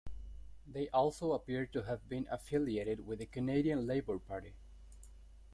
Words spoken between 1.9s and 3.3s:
been affiliated with the